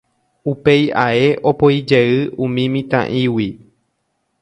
Upéi 0.51 0.87
ae 1.03 1.27
opoijey 1.51 2.11
umi 2.45 2.65
mitã'ígui. 2.73 3.49